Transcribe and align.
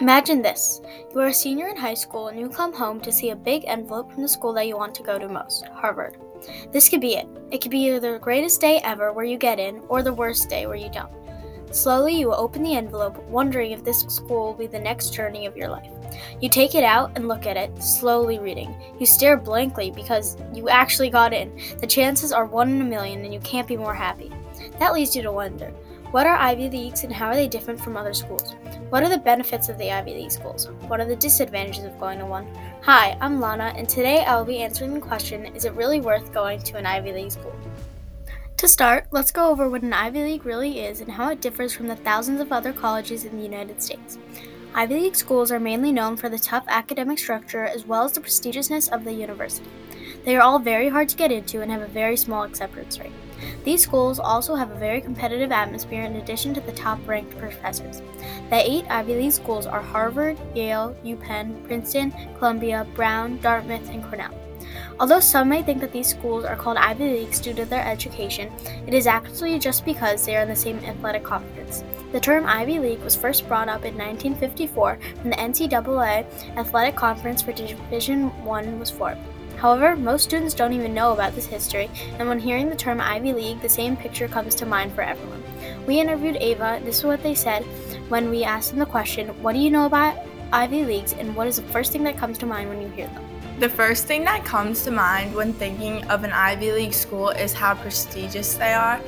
Imagine 0.00 0.42
this 0.42 0.80
you 1.12 1.20
are 1.20 1.28
a 1.28 1.34
senior 1.34 1.68
in 1.68 1.76
high 1.76 1.94
school 1.94 2.28
and 2.28 2.38
you 2.38 2.48
come 2.48 2.72
home 2.72 3.00
to 3.00 3.12
see 3.12 3.30
a 3.30 3.36
big 3.36 3.64
envelope 3.66 4.12
from 4.12 4.22
the 4.22 4.28
school 4.28 4.52
that 4.54 4.66
you 4.66 4.76
want 4.76 4.94
to 4.96 5.02
go 5.02 5.18
to 5.18 5.28
most, 5.28 5.66
Harvard. 5.74 6.16
This 6.72 6.88
could 6.88 7.00
be 7.00 7.14
it. 7.14 7.28
It 7.50 7.60
could 7.60 7.70
be 7.70 7.86
either 7.86 8.00
the 8.00 8.18
greatest 8.18 8.60
day 8.60 8.80
ever 8.84 9.12
where 9.12 9.24
you 9.24 9.38
get 9.38 9.60
in, 9.60 9.80
or 9.88 10.02
the 10.02 10.12
worst 10.12 10.48
day 10.48 10.66
where 10.66 10.76
you 10.76 10.90
don't. 10.90 11.12
Slowly, 11.70 12.14
you 12.14 12.34
open 12.34 12.62
the 12.62 12.74
envelope, 12.74 13.22
wondering 13.28 13.72
if 13.72 13.82
this 13.82 14.00
school 14.00 14.46
will 14.46 14.54
be 14.54 14.66
the 14.66 14.78
next 14.78 15.14
journey 15.14 15.46
of 15.46 15.56
your 15.56 15.68
life. 15.68 15.90
You 16.40 16.50
take 16.50 16.74
it 16.74 16.84
out 16.84 17.12
and 17.16 17.28
look 17.28 17.46
at 17.46 17.56
it, 17.56 17.82
slowly 17.82 18.38
reading. 18.38 18.74
You 18.98 19.06
stare 19.06 19.38
blankly 19.38 19.90
because 19.90 20.36
you 20.52 20.68
actually 20.68 21.08
got 21.08 21.32
in. 21.32 21.58
The 21.78 21.86
chances 21.86 22.30
are 22.30 22.44
one 22.44 22.70
in 22.70 22.82
a 22.82 22.84
million, 22.84 23.24
and 23.24 23.32
you 23.32 23.40
can't 23.40 23.66
be 23.66 23.78
more 23.78 23.94
happy. 23.94 24.30
That 24.78 24.92
leads 24.92 25.16
you 25.16 25.22
to 25.22 25.32
wonder 25.32 25.72
what 26.12 26.26
are 26.26 26.36
Ivy 26.36 26.68
Leagues 26.68 27.04
and 27.04 27.12
how 27.12 27.28
are 27.28 27.34
they 27.34 27.48
different 27.48 27.80
from 27.80 27.96
other 27.96 28.12
schools? 28.12 28.54
What 28.90 29.02
are 29.02 29.08
the 29.08 29.16
benefits 29.16 29.70
of 29.70 29.78
the 29.78 29.90
Ivy 29.90 30.12
League 30.12 30.30
schools? 30.30 30.68
What 30.86 31.00
are 31.00 31.06
the 31.06 31.16
disadvantages 31.16 31.84
of 31.84 31.98
going 31.98 32.18
to 32.18 32.26
one? 32.26 32.46
Hi, 32.82 33.16
I'm 33.18 33.40
Lana, 33.40 33.72
and 33.78 33.88
today 33.88 34.22
I 34.22 34.36
will 34.36 34.44
be 34.44 34.58
answering 34.58 34.92
the 34.92 35.00
question 35.00 35.46
Is 35.56 35.64
it 35.64 35.72
really 35.72 36.00
worth 36.00 36.30
going 36.30 36.60
to 36.64 36.76
an 36.76 36.84
Ivy 36.84 37.14
League 37.14 37.32
school? 37.32 37.56
To 38.58 38.68
start, 38.68 39.06
let's 39.10 39.30
go 39.30 39.48
over 39.48 39.70
what 39.70 39.80
an 39.80 39.94
Ivy 39.94 40.22
League 40.22 40.44
really 40.44 40.80
is 40.80 41.00
and 41.00 41.12
how 41.12 41.30
it 41.30 41.40
differs 41.40 41.72
from 41.72 41.88
the 41.88 41.96
thousands 41.96 42.42
of 42.42 42.52
other 42.52 42.74
colleges 42.74 43.24
in 43.24 43.38
the 43.38 43.42
United 43.42 43.82
States. 43.82 44.18
Ivy 44.74 44.94
League 44.94 45.16
schools 45.16 45.50
are 45.50 45.58
mainly 45.58 45.92
known 45.92 46.18
for 46.18 46.28
the 46.28 46.38
tough 46.38 46.64
academic 46.68 47.20
structure 47.20 47.64
as 47.64 47.86
well 47.86 48.04
as 48.04 48.12
the 48.12 48.20
prestigiousness 48.20 48.92
of 48.92 49.04
the 49.04 49.14
university. 49.14 49.70
They 50.26 50.36
are 50.36 50.42
all 50.42 50.58
very 50.58 50.90
hard 50.90 51.08
to 51.08 51.16
get 51.16 51.32
into 51.32 51.62
and 51.62 51.70
have 51.70 51.80
a 51.80 51.86
very 51.86 52.18
small 52.18 52.44
acceptance 52.44 52.98
rate. 53.00 53.12
These 53.64 53.82
schools 53.82 54.18
also 54.18 54.54
have 54.54 54.70
a 54.70 54.78
very 54.78 55.00
competitive 55.00 55.52
atmosphere 55.52 56.02
in 56.02 56.16
addition 56.16 56.54
to 56.54 56.60
the 56.60 56.72
top 56.72 56.98
ranked 57.06 57.36
professors. 57.38 58.02
The 58.50 58.70
eight 58.70 58.84
Ivy 58.90 59.14
League 59.16 59.32
schools 59.32 59.66
are 59.66 59.82
Harvard, 59.82 60.38
Yale, 60.54 60.96
UPenn, 61.04 61.64
Princeton, 61.64 62.12
Columbia, 62.38 62.86
Brown, 62.94 63.38
Dartmouth, 63.40 63.88
and 63.90 64.02
Cornell. 64.04 64.34
Although 65.00 65.20
some 65.20 65.48
may 65.48 65.62
think 65.62 65.80
that 65.80 65.92
these 65.92 66.06
schools 66.06 66.44
are 66.44 66.56
called 66.56 66.76
Ivy 66.76 67.04
Leagues 67.04 67.40
due 67.40 67.54
to 67.54 67.64
their 67.64 67.84
education, 67.84 68.52
it 68.86 68.94
is 68.94 69.06
actually 69.06 69.58
just 69.58 69.84
because 69.84 70.24
they 70.24 70.36
are 70.36 70.42
in 70.42 70.48
the 70.48 70.56
same 70.56 70.78
athletic 70.80 71.24
conference. 71.24 71.82
The 72.12 72.20
term 72.20 72.46
Ivy 72.46 72.78
League 72.78 73.00
was 73.00 73.16
first 73.16 73.48
brought 73.48 73.68
up 73.68 73.84
in 73.84 73.96
1954 73.96 74.98
when 75.22 75.30
the 75.30 75.36
NCAA 75.36 76.26
Athletic 76.56 76.94
Conference 76.94 77.40
for 77.42 77.52
Division 77.52 78.30
I 78.46 78.62
was 78.74 78.90
formed. 78.90 79.20
However, 79.56 79.96
most 79.96 80.24
students 80.24 80.54
don't 80.54 80.72
even 80.72 80.94
know 80.94 81.12
about 81.12 81.34
this 81.34 81.46
history, 81.46 81.90
and 82.18 82.28
when 82.28 82.38
hearing 82.38 82.68
the 82.68 82.76
term 82.76 83.00
Ivy 83.00 83.32
League, 83.32 83.60
the 83.60 83.68
same 83.68 83.96
picture 83.96 84.28
comes 84.28 84.54
to 84.56 84.66
mind 84.66 84.92
for 84.92 85.02
everyone. 85.02 85.42
We 85.86 86.00
interviewed 86.00 86.36
Ava, 86.36 86.80
this 86.84 86.98
is 86.98 87.04
what 87.04 87.22
they 87.22 87.34
said 87.34 87.64
when 88.08 88.30
we 88.30 88.44
asked 88.44 88.70
them 88.70 88.78
the 88.78 88.86
question, 88.86 89.28
What 89.42 89.52
do 89.52 89.58
you 89.58 89.70
know 89.70 89.86
about 89.86 90.18
Ivy 90.52 90.84
Leagues, 90.84 91.12
and 91.14 91.34
what 91.34 91.46
is 91.46 91.56
the 91.56 91.62
first 91.62 91.92
thing 91.92 92.02
that 92.04 92.18
comes 92.18 92.38
to 92.38 92.46
mind 92.46 92.68
when 92.68 92.82
you 92.82 92.88
hear 92.88 93.06
them? 93.06 93.24
The 93.58 93.68
first 93.68 94.06
thing 94.06 94.24
that 94.24 94.44
comes 94.44 94.82
to 94.84 94.90
mind 94.90 95.34
when 95.34 95.52
thinking 95.52 96.04
of 96.08 96.24
an 96.24 96.32
Ivy 96.32 96.72
League 96.72 96.92
school 96.92 97.30
is 97.30 97.52
how 97.52 97.74
prestigious 97.74 98.54
they 98.54 98.72
are 98.72 99.00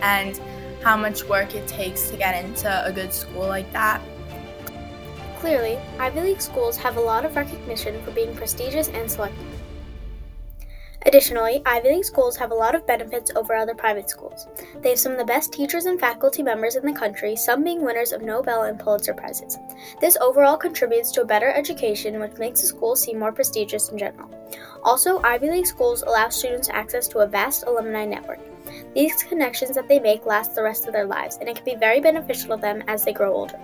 and 0.00 0.40
how 0.82 0.96
much 0.96 1.24
work 1.24 1.54
it 1.54 1.66
takes 1.66 2.10
to 2.10 2.16
get 2.16 2.44
into 2.44 2.86
a 2.86 2.92
good 2.92 3.12
school 3.12 3.46
like 3.48 3.70
that. 3.72 4.00
Clearly, 5.40 5.78
Ivy 5.98 6.20
League 6.20 6.40
schools 6.40 6.76
have 6.76 6.96
a 6.96 7.00
lot 7.00 7.24
of 7.24 7.34
recognition 7.34 8.00
for 8.02 8.12
being 8.12 8.34
prestigious 8.34 8.88
and 8.88 9.10
selective. 9.10 9.44
Additionally, 11.06 11.62
Ivy 11.64 11.88
League 11.90 12.04
schools 12.04 12.36
have 12.36 12.50
a 12.50 12.54
lot 12.54 12.74
of 12.74 12.84
benefits 12.84 13.30
over 13.36 13.54
other 13.54 13.76
private 13.76 14.10
schools. 14.10 14.48
They 14.82 14.90
have 14.90 14.98
some 14.98 15.12
of 15.12 15.18
the 15.18 15.24
best 15.24 15.52
teachers 15.52 15.86
and 15.86 16.00
faculty 16.00 16.42
members 16.42 16.74
in 16.74 16.84
the 16.84 16.92
country, 16.92 17.36
some 17.36 17.62
being 17.62 17.84
winners 17.84 18.10
of 18.10 18.22
Nobel 18.22 18.62
and 18.62 18.76
Pulitzer 18.76 19.14
Prizes. 19.14 19.56
This 20.00 20.16
overall 20.20 20.56
contributes 20.56 21.12
to 21.12 21.22
a 21.22 21.24
better 21.24 21.50
education, 21.50 22.18
which 22.18 22.38
makes 22.38 22.60
the 22.60 22.66
school 22.66 22.96
seem 22.96 23.20
more 23.20 23.30
prestigious 23.30 23.90
in 23.90 23.98
general. 23.98 24.28
Also, 24.82 25.20
Ivy 25.22 25.48
League 25.48 25.66
schools 25.66 26.02
allow 26.02 26.28
students 26.28 26.70
access 26.70 27.06
to 27.08 27.20
a 27.20 27.26
vast 27.26 27.62
alumni 27.68 28.04
network. 28.04 28.40
These 28.96 29.24
connections 29.24 29.74
that 29.74 29.88
they 29.88 30.00
make 30.00 30.24
last 30.24 30.54
the 30.54 30.62
rest 30.62 30.86
of 30.86 30.94
their 30.94 31.04
lives, 31.04 31.36
and 31.36 31.50
it 31.50 31.56
can 31.56 31.66
be 31.66 31.74
very 31.74 32.00
beneficial 32.00 32.56
to 32.56 32.62
them 32.62 32.82
as 32.88 33.04
they 33.04 33.12
grow 33.12 33.34
older. 33.34 33.60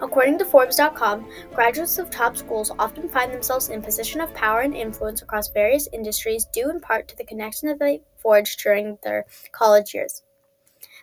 According 0.00 0.38
to 0.38 0.44
Forbes.com, 0.44 1.28
graduates 1.52 1.98
of 1.98 2.08
top 2.08 2.36
schools 2.36 2.70
often 2.78 3.08
find 3.08 3.32
themselves 3.32 3.68
in 3.68 3.82
position 3.82 4.20
of 4.20 4.32
power 4.32 4.60
and 4.60 4.76
influence 4.76 5.22
across 5.22 5.50
various 5.50 5.88
industries 5.92 6.44
due 6.52 6.70
in 6.70 6.78
part 6.78 7.08
to 7.08 7.16
the 7.16 7.24
connection 7.24 7.66
that 7.66 7.80
they 7.80 8.00
forged 8.16 8.60
during 8.60 8.96
their 9.02 9.24
college 9.50 9.92
years. 9.92 10.22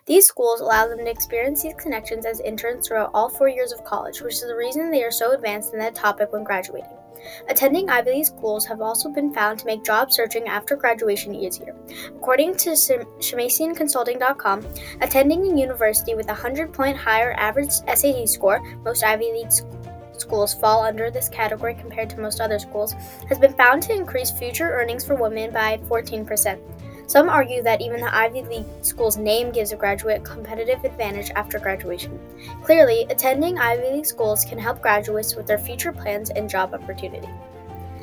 These 0.06 0.28
schools 0.28 0.62
allow 0.62 0.88
them 0.88 1.04
to 1.04 1.10
experience 1.10 1.62
these 1.62 1.74
connections 1.74 2.24
as 2.24 2.40
interns 2.40 2.88
throughout 2.88 3.10
all 3.12 3.28
four 3.28 3.50
years 3.50 3.70
of 3.70 3.84
college, 3.84 4.22
which 4.22 4.36
is 4.36 4.46
the 4.46 4.56
reason 4.56 4.90
they 4.90 5.04
are 5.04 5.10
so 5.10 5.32
advanced 5.32 5.74
in 5.74 5.78
that 5.80 5.94
topic 5.94 6.32
when 6.32 6.42
graduating. 6.42 6.96
Attending 7.48 7.88
Ivy 7.88 8.10
League 8.10 8.26
schools 8.26 8.64
have 8.66 8.80
also 8.80 9.08
been 9.08 9.32
found 9.32 9.58
to 9.58 9.66
make 9.66 9.84
job 9.84 10.12
searching 10.12 10.46
after 10.48 10.76
graduation 10.76 11.34
easier. 11.34 11.74
According 12.08 12.56
to 12.56 12.70
ShemmassianConsulting.com, 12.70 14.66
attending 15.00 15.46
a 15.46 15.56
university 15.56 16.14
with 16.14 16.26
a 16.26 16.32
100 16.32 16.72
point 16.72 16.96
higher 16.96 17.32
average 17.38 17.70
SAT 17.70 18.28
score, 18.28 18.60
most 18.84 19.04
Ivy 19.04 19.32
League 19.32 19.50
schools 20.18 20.54
fall 20.54 20.82
under 20.82 21.10
this 21.10 21.28
category 21.28 21.74
compared 21.74 22.10
to 22.10 22.20
most 22.20 22.40
other 22.40 22.58
schools, 22.58 22.94
has 23.28 23.38
been 23.38 23.52
found 23.54 23.82
to 23.82 23.92
increase 23.92 24.30
future 24.30 24.70
earnings 24.70 25.04
for 25.04 25.14
women 25.14 25.52
by 25.52 25.78
14%. 25.88 26.58
Some 27.06 27.28
argue 27.28 27.62
that 27.62 27.82
even 27.82 28.00
the 28.00 28.14
Ivy 28.14 28.42
League 28.42 28.66
school's 28.80 29.16
name 29.16 29.52
gives 29.52 29.72
a 29.72 29.76
graduate 29.76 30.24
competitive 30.24 30.84
advantage 30.84 31.30
after 31.30 31.58
graduation. 31.58 32.18
Clearly, 32.62 33.06
attending 33.10 33.58
Ivy 33.58 33.92
League 33.92 34.06
schools 34.06 34.44
can 34.44 34.58
help 34.58 34.80
graduates 34.80 35.36
with 35.36 35.46
their 35.46 35.58
future 35.58 35.92
plans 35.92 36.30
and 36.30 36.48
job 36.48 36.72
opportunity. 36.72 37.28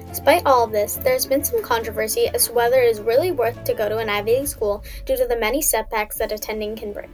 Despite 0.08 0.46
all 0.46 0.66
of 0.66 0.72
this, 0.72 0.96
there 0.98 1.14
has 1.14 1.26
been 1.26 1.44
some 1.44 1.64
controversy 1.64 2.28
as 2.28 2.48
to 2.48 2.54
whether 2.54 2.82
it 2.82 2.90
is 2.90 3.00
really 3.00 3.32
worth 3.32 3.64
to 3.64 3.74
go 3.74 3.88
to 3.88 3.98
an 3.98 4.10
Ivy 4.10 4.40
League 4.40 4.48
school 4.48 4.84
due 5.06 5.18
to 5.18 5.26
the 5.26 5.38
many 5.38 5.62
setbacks 5.62 6.18
that 6.18 6.32
attending 6.32 6.76
can 6.76 6.92
bring. 6.92 7.10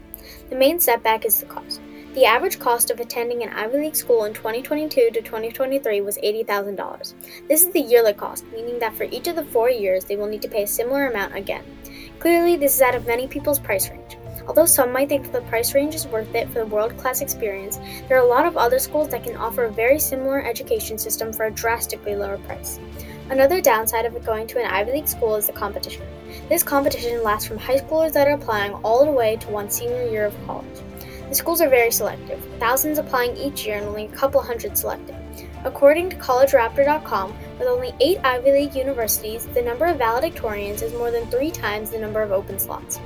The 0.49 0.55
main 0.55 0.79
setback 0.79 1.23
is 1.23 1.39
the 1.39 1.45
cost. 1.45 1.79
The 2.17 2.25
average 2.25 2.57
cost 2.57 2.89
of 2.89 2.99
attending 2.99 3.43
an 3.43 3.53
Ivy 3.53 3.77
League 3.77 3.95
school 3.95 4.23
in 4.23 4.33
2022 4.33 5.11
to 5.11 5.21
2023 5.21 6.01
was 6.01 6.17
$80,000. 6.17 7.13
This 7.47 7.61
is 7.61 7.71
the 7.71 7.79
yearly 7.79 8.13
cost, 8.13 8.43
meaning 8.51 8.79
that 8.79 8.95
for 8.95 9.03
each 9.03 9.27
of 9.27 9.35
the 9.35 9.43
four 9.43 9.69
years 9.69 10.03
they 10.03 10.15
will 10.15 10.25
need 10.25 10.41
to 10.41 10.47
pay 10.47 10.63
a 10.63 10.67
similar 10.67 11.11
amount 11.11 11.35
again. 11.35 11.63
Clearly, 12.17 12.55
this 12.55 12.73
is 12.73 12.81
out 12.81 12.95
of 12.95 13.05
many 13.05 13.27
people's 13.27 13.59
price 13.59 13.91
range. 13.91 14.17
Although 14.47 14.65
some 14.65 14.91
might 14.91 15.09
think 15.09 15.25
that 15.25 15.31
the 15.31 15.47
price 15.47 15.75
range 15.75 15.93
is 15.93 16.07
worth 16.07 16.33
it 16.33 16.49
for 16.49 16.57
the 16.57 16.65
world 16.65 16.97
class 16.97 17.21
experience, 17.21 17.77
there 18.07 18.17
are 18.17 18.25
a 18.25 18.27
lot 18.27 18.47
of 18.47 18.57
other 18.57 18.79
schools 18.79 19.09
that 19.09 19.23
can 19.23 19.37
offer 19.37 19.65
a 19.65 19.71
very 19.71 19.99
similar 19.99 20.43
education 20.43 20.97
system 20.97 21.31
for 21.31 21.45
a 21.45 21.51
drastically 21.51 22.15
lower 22.15 22.39
price. 22.39 22.79
Another 23.29 23.61
downside 23.61 24.05
of 24.05 24.25
going 24.25 24.47
to 24.47 24.59
an 24.59 24.65
Ivy 24.65 24.93
League 24.93 25.07
school 25.07 25.35
is 25.35 25.45
the 25.45 25.53
competition. 25.53 26.07
This 26.49 26.63
competition 26.63 27.21
lasts 27.21 27.47
from 27.47 27.59
high 27.59 27.77
schoolers 27.77 28.13
that 28.13 28.27
are 28.27 28.33
applying 28.33 28.73
all 28.83 29.05
the 29.05 29.11
way 29.11 29.35
to 29.35 29.49
one 29.49 29.69
senior 29.69 30.07
year 30.07 30.25
of 30.25 30.45
college. 30.47 30.65
The 31.29 31.35
schools 31.35 31.59
are 31.59 31.69
very 31.69 31.91
selective, 31.91 32.41
thousands 32.57 32.99
applying 32.99 33.35
each 33.35 33.65
year 33.65 33.77
and 33.77 33.87
only 33.87 34.05
a 34.05 34.09
couple 34.09 34.41
hundred 34.41 34.77
selected. 34.77 35.15
According 35.65 36.09
to 36.11 36.15
CollegeRaptor.com, 36.15 37.33
with 37.59 37.67
only 37.67 37.93
eight 37.99 38.19
Ivy 38.23 38.51
League 38.51 38.75
universities, 38.75 39.45
the 39.47 39.61
number 39.61 39.85
of 39.85 39.97
valedictorians 39.97 40.81
is 40.81 40.93
more 40.93 41.11
than 41.11 41.25
three 41.27 41.51
times 41.51 41.89
the 41.89 41.99
number 41.99 42.21
of 42.21 42.31
open 42.31 42.57
slots. 42.57 42.99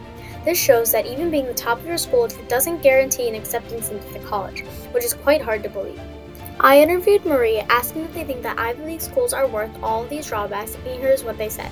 This 0.46 0.60
shows 0.60 0.92
that 0.92 1.08
even 1.08 1.32
being 1.32 1.48
the 1.48 1.54
top 1.54 1.80
of 1.80 1.86
your 1.86 1.98
school 1.98 2.28
doesn't 2.48 2.84
guarantee 2.84 3.28
an 3.28 3.36
acceptance 3.36 3.90
into 3.90 4.08
the 4.14 4.20
college, 4.20 4.62
which 4.92 5.04
is 5.04 5.14
quite 5.16 5.42
hard 5.42 5.64
to 5.64 5.70
believe. 5.70 6.00
I 6.60 6.80
interviewed 6.80 7.26
Marie 7.26 7.60
asking 7.60 8.04
if 8.04 8.14
they 8.14 8.24
think 8.24 8.44
that 8.44 8.60
Ivy 8.60 8.84
League 8.84 9.02
schools 9.02 9.34
are 9.34 9.48
worth 9.48 9.72
all 9.82 10.04
of 10.04 10.10
these 10.10 10.28
drawbacks, 10.28 10.76
and 10.76 11.02
here's 11.02 11.24
what 11.24 11.40
they 11.40 11.50
said. 11.50 11.72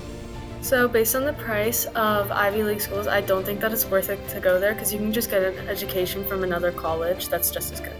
So, 0.62 0.86
based 0.86 1.14
on 1.14 1.24
the 1.24 1.32
price 1.32 1.86
of 1.94 2.30
Ivy 2.30 2.62
League 2.62 2.82
schools, 2.82 3.06
I 3.06 3.22
don't 3.22 3.44
think 3.44 3.60
that 3.60 3.72
it's 3.72 3.86
worth 3.86 4.10
it 4.10 4.28
to 4.28 4.40
go 4.40 4.60
there 4.60 4.74
because 4.74 4.92
you 4.92 4.98
can 4.98 5.12
just 5.12 5.30
get 5.30 5.42
an 5.42 5.68
education 5.68 6.24
from 6.26 6.44
another 6.44 6.70
college 6.70 7.28
that's 7.28 7.50
just 7.50 7.72
as 7.72 7.80
good. 7.80 7.96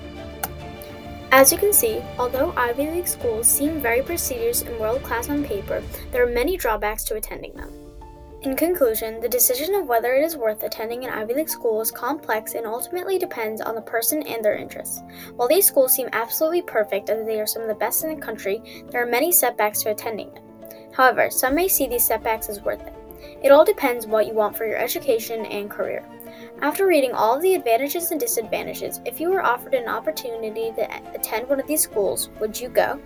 As 1.33 1.51
you 1.53 1.59
can 1.59 1.73
see, 1.73 2.03
although 2.19 2.53
Ivy 2.57 2.91
League 2.91 3.09
schools 3.09 3.47
seem 3.47 3.81
very 3.81 4.03
prestigious 4.03 4.63
and 4.63 4.79
world 4.79 5.03
class 5.03 5.31
on 5.31 5.45
paper, 5.45 5.83
there 6.13 6.23
are 6.23 6.31
many 6.31 6.57
drawbacks 6.57 7.05
to 7.05 7.15
attending 7.15 7.55
them. 7.55 7.73
In 8.43 8.57
conclusion, 8.57 9.21
the 9.21 9.29
decision 9.29 9.75
of 9.75 9.87
whether 9.87 10.15
it 10.15 10.25
is 10.25 10.37
worth 10.37 10.63
attending 10.63 11.05
an 11.05 11.11
Ivy 11.11 11.35
League 11.35 11.49
school 11.49 11.81
is 11.81 11.91
complex 11.91 12.55
and 12.55 12.67
ultimately 12.67 13.19
depends 13.19 13.61
on 13.61 13.75
the 13.75 13.83
person 13.83 14.23
and 14.27 14.45
their 14.45 14.57
interests. 14.57 15.03
While 15.37 15.49
these 15.49 15.67
schools 15.67 15.95
seem 15.95 16.09
absolutely 16.13 16.63
perfect 16.63 17.11
as 17.11 17.25
they 17.25 17.41
are 17.41 17.47
some 17.47 17.63
of 17.63 17.69
the 17.69 17.75
best 17.75 18.03
in 18.03 18.15
the 18.15 18.21
country, 18.21 18.85
there 18.91 19.03
are 19.03 19.11
many 19.11 19.31
setbacks 19.31 19.83
to 19.83 19.91
attending 19.91 20.33
them. 20.35 20.50
However, 21.01 21.31
some 21.31 21.55
may 21.55 21.67
see 21.67 21.87
these 21.87 22.05
setbacks 22.05 22.51
as 22.51 22.61
worth 22.61 22.87
it. 22.87 22.93
It 23.43 23.51
all 23.51 23.65
depends 23.65 24.07
what 24.07 24.27
you 24.27 24.35
want 24.35 24.55
for 24.55 24.67
your 24.67 24.77
education 24.77 25.47
and 25.47 25.71
career. 25.71 26.05
After 26.61 26.87
reading 26.87 27.13
all 27.13 27.35
of 27.35 27.41
the 27.41 27.55
advantages 27.55 28.11
and 28.11 28.21
disadvantages, 28.21 29.01
if 29.07 29.19
you 29.19 29.31
were 29.31 29.43
offered 29.43 29.73
an 29.73 29.89
opportunity 29.89 30.73
to 30.73 31.15
attend 31.15 31.49
one 31.49 31.59
of 31.59 31.67
these 31.67 31.81
schools, 31.81 32.29
would 32.39 32.61
you 32.61 32.69
go? 32.69 33.01